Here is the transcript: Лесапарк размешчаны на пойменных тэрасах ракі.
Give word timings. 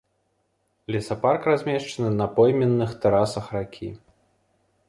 Лесапарк 0.95 1.41
размешчаны 1.51 2.09
на 2.21 2.27
пойменных 2.39 2.97
тэрасах 3.05 3.45
ракі. 3.61 3.89